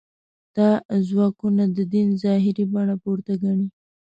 [0.55, 0.69] دا
[1.07, 3.67] ځواکونه د دین ظاهري بڼه پورته ګڼي.